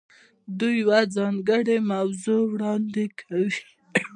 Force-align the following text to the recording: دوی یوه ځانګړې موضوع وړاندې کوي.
دوی 0.59 0.73
یوه 0.83 0.99
ځانګړې 1.15 1.77
موضوع 1.91 2.41
وړاندې 2.51 3.05
کوي. 3.19 3.49